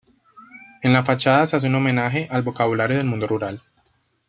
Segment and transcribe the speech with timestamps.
[0.81, 3.61] En la fachada se hace un homenaje al vocabulario del mundo rural.